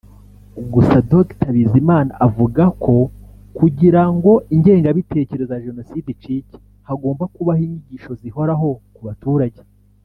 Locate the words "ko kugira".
2.83-4.01